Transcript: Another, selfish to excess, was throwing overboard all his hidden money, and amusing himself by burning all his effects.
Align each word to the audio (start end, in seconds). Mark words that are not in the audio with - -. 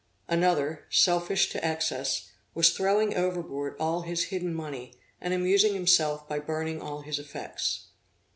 Another, 0.27 0.87
selfish 0.89 1.51
to 1.51 1.63
excess, 1.63 2.31
was 2.55 2.69
throwing 2.71 3.13
overboard 3.15 3.75
all 3.79 4.01
his 4.01 4.23
hidden 4.23 4.51
money, 4.51 4.95
and 5.21 5.31
amusing 5.31 5.75
himself 5.75 6.27
by 6.27 6.39
burning 6.39 6.81
all 6.81 7.01
his 7.03 7.19
effects. 7.19 7.89